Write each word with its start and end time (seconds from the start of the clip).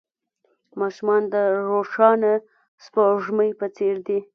ماشومان 0.79 1.21
د 1.33 1.35
روښانه 1.69 2.33
سپوږمۍ 2.85 3.51
په 3.59 3.67
څېر 3.75 3.95
دي. 4.07 4.19